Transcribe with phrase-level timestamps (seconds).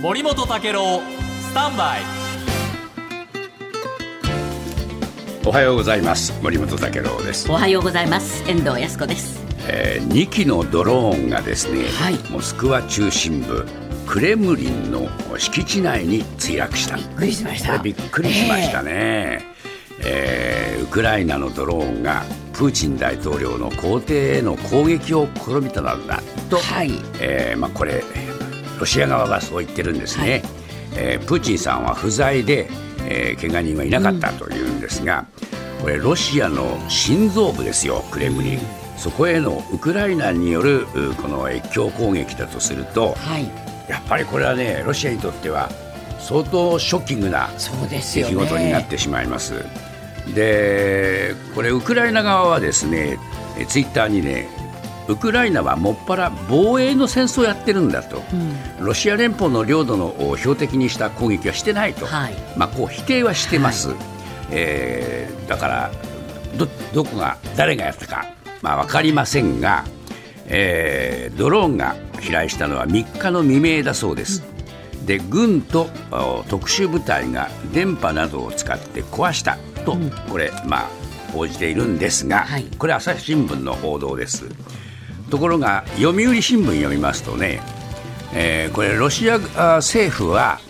[0.00, 1.00] 森本武郎
[1.40, 2.00] スタンバイ。
[5.44, 6.32] おはようございます。
[6.40, 7.50] 森本武郎です。
[7.50, 8.48] おはようございます。
[8.48, 9.44] 遠藤康子です。
[9.66, 12.30] えー、2機のドローンがですね、はい。
[12.30, 13.66] モスクワ中心部
[14.06, 16.96] クレムリンの敷地内に墜落した。
[16.96, 17.78] びっくりしました。
[17.78, 19.44] びっくりしましたね、
[20.04, 20.84] えー。
[20.84, 22.22] ウクライナのドローンが
[22.52, 26.92] プーチン大統領の公邸への攻撃を試みたのだと、はい。
[27.20, 28.04] えーまあ、これ
[28.78, 30.42] ロシア側はそう言ってるんですね、
[30.96, 32.68] えープーチンさんは不在で、
[33.06, 35.26] えー、怪我人はいなかったというんですが、
[35.80, 38.60] これロシアの心臓部ですよクレムリン。
[38.96, 43.44] そこへのウクライナによるうこの越境攻撃だとするとはい。
[43.88, 45.70] やっぱりこれはねロシアにとっては
[46.18, 49.64] 相当ショッキングな出来事になってしまいます。
[50.34, 53.18] でこれウクライナ側はですね
[53.56, 54.48] えツイッターにね
[55.08, 58.22] ウクライナはもっぱら防衛の戦争をやってるんだと、
[58.78, 62.34] ロシア連邦の領土のお標的にした攻撃はしてないと、はい。
[62.56, 63.94] まあ、こう否定はしてます、
[64.50, 65.90] えーだから
[66.58, 68.26] どどこが誰がやったか、
[68.60, 69.84] まあ、分かりませんが、
[70.46, 74.42] えードローンが飛来したのは3日の未明だそうです。
[75.06, 79.96] で軍とお特殊部隊が電波などを使って壊したと、
[80.28, 80.86] これ、まあ、
[81.32, 82.64] 報じているんですが、はい。
[82.78, 84.44] これ朝日新聞の報道です
[85.30, 87.60] ところが読売新聞読みますとね、
[88.34, 90.60] えーこれロシアあ政府は、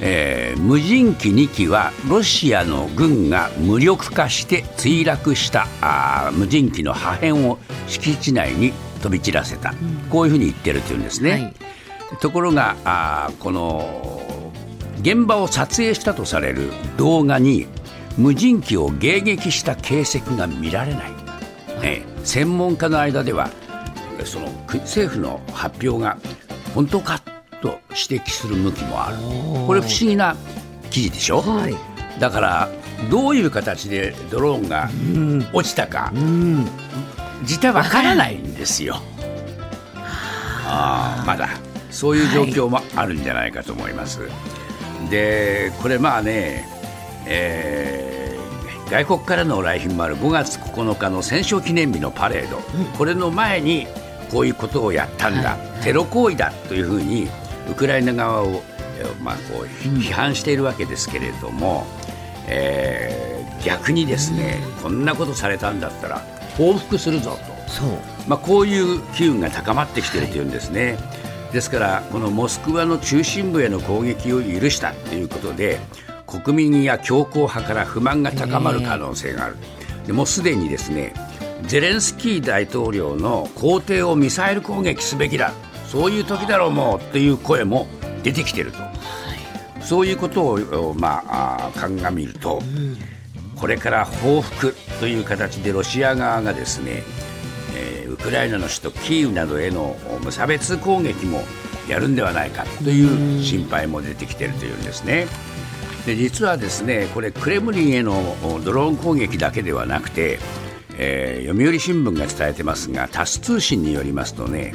[0.00, 8.72] えー無人機2機はロシアの軍が無力化して墜落したあー無人機の破片を敷地内に
[9.02, 9.74] 飛び散らせた、
[10.10, 11.30] こういうふうに言ってるというんですね。
[11.30, 11.54] はい。
[12.20, 14.42] ところがあーこの
[15.00, 17.66] 現場を撮影したとされる動画に
[18.16, 21.12] 無人機を迎撃した形跡が見られない、
[21.80, 23.50] ね、専門家の間では
[24.28, 26.18] そのく政府の発表が
[26.74, 27.20] 本当か
[27.60, 29.16] と指摘する向きもある。
[29.66, 30.36] これ不思議な
[30.90, 31.74] 記事でしょ、はい。
[32.20, 32.68] だから
[33.10, 34.90] どういう形でドローンが
[35.52, 36.12] 落ちたか、
[37.44, 39.00] 実態わからないんですよ。
[40.66, 41.48] あーまだ。
[41.90, 44.20] そういう状況もあるんじゃないかと思います。
[45.10, 46.68] でこれまあね、
[47.26, 48.18] えー
[48.90, 50.16] 外国からの来賓もある。
[50.16, 52.56] 5月9日の戦勝記念日のパレード、
[52.96, 53.86] これの前に
[54.30, 57.28] こういうことをやったんだ、テロ行為だというふうに
[57.70, 58.62] ウクライナ側を、
[58.98, 61.86] えーまあ、こう批判しているわけですけれども、
[62.46, 63.28] えー
[63.64, 66.18] 逆にですね、こんなことされたんだったら
[66.56, 67.32] 報復するぞ
[67.66, 67.70] と。
[67.70, 67.88] そう。
[68.26, 70.96] まあ、こういう機運が高まってきているというんですね、
[71.52, 75.80] ですから、このモスクワの中心部への攻撃を許したということで、
[76.26, 79.56] 国民や強硬派から不満が高まる可能性がある、
[80.06, 81.14] でもうすでにですね
[81.66, 85.52] ゼレンスキー大統領の皇帝をミサイル攻撃すべきだ、
[85.86, 87.86] そういう時だろうもうという声も
[88.22, 88.78] 出てきていると、
[89.82, 92.62] そういうことを、まあ、鑑みると、
[93.56, 97.02] これから報復という形でロシア側がですね、
[97.76, 101.42] えーウクライナの首都キーウなどへの無差別攻撃も
[101.88, 105.26] やるんではないかという心配も出てきているというんですね。
[106.06, 110.38] で実はですねこれクレムリンへのドローン攻撃だけではなくて、
[110.98, 114.74] えー読売新聞が伝えてますがタス通信によりますとね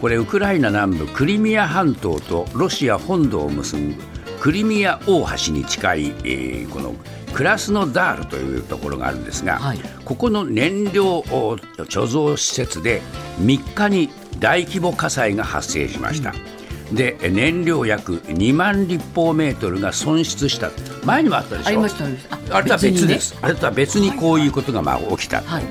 [0.00, 3.94] これウクライナ南部クリミア半島とロシア本土を結ぶ
[4.40, 6.94] クリミア大橋に近い、えーこの
[7.34, 13.02] クラスノダールというところがあるんですが、はいここの燃料貯蔵施設で
[13.42, 14.08] 3日に
[14.38, 16.34] 大規模火災が発生しました。
[16.92, 20.70] で燃料約2万立方メートルが損失した。
[21.04, 21.68] 前にもあったでしょ？
[21.68, 25.64] ありましたありましたあれとは別です、あれとは別にこういうことがまあ起きた、はい。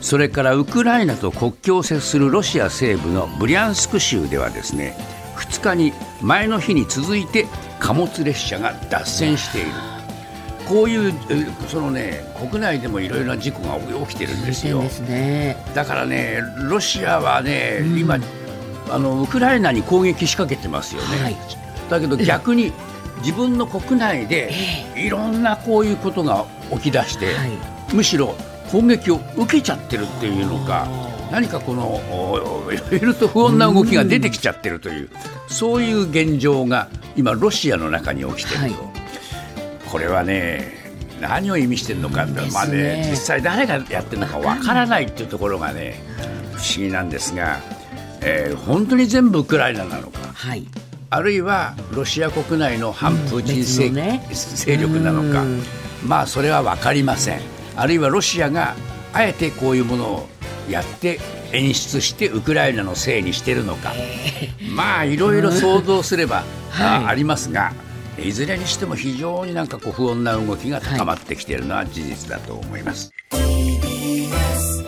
[0.00, 4.96] それからウクライナと国境を接するロシア西部のブリャンスク州ではですね
[5.36, 7.46] 2日に前の日に続いて
[7.80, 9.68] 貨物列車が脱線している。
[10.68, 14.82] こういうえそのね国内でもいろいろな事故が起きてるんですよ。
[14.90, 15.56] すね。
[15.74, 18.18] だからねロシアはね、今
[18.90, 21.36] あのウクライナに攻撃仕掛けてますよね、はい。
[21.90, 22.72] だけど逆に
[23.20, 24.52] 自分の国内で
[24.96, 27.94] いろんなこういうことが起き出して、はい。
[27.94, 28.34] むしろ
[28.70, 30.86] 攻撃を受けちゃってるっていうのか
[31.30, 35.10] 何かこのおいろいろと不穏な動きが出てきちゃってるという、
[35.48, 38.74] そういう現状が今ロシアの中に起きてると、はい。
[39.90, 40.76] これはね
[41.20, 46.00] 何を意味してるのか、ねまあね、実際誰がやってるのかわからないっていうところがね
[46.52, 47.60] 不思議なんですが、
[48.22, 50.18] えー本当に全部ウクライナなのか。
[50.34, 50.64] はい。
[51.10, 54.22] あるいはロシア国内の反プーチン勢,、ね。
[54.32, 55.42] 勢力なのか。
[55.42, 55.62] うん。
[56.06, 57.40] まあそれは分かりません。
[57.76, 58.74] あるいはロシアが
[59.12, 60.28] あえてこういうものを
[60.68, 61.18] やって
[61.52, 63.92] 演出してウクライナのせいにしてるのか。
[64.74, 67.04] まあいろいろ想像すればはい。
[67.04, 67.72] あありますが
[68.22, 73.12] いずれにしても非常になんかこう不穏な動きが高まってきているのは事実だと思います。
[73.30, 74.84] TBS